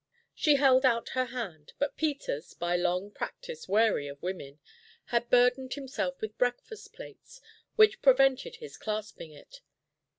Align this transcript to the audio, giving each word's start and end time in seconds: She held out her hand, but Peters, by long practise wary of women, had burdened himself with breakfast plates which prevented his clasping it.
She 0.33 0.55
held 0.55 0.83
out 0.83 1.09
her 1.09 1.25
hand, 1.25 1.73
but 1.77 1.95
Peters, 1.95 2.55
by 2.55 2.75
long 2.75 3.11
practise 3.11 3.67
wary 3.69 4.07
of 4.07 4.19
women, 4.23 4.59
had 5.13 5.29
burdened 5.29 5.75
himself 5.75 6.19
with 6.21 6.39
breakfast 6.39 6.91
plates 6.91 7.39
which 7.75 8.01
prevented 8.01 8.55
his 8.55 8.77
clasping 8.77 9.31
it. 9.31 9.61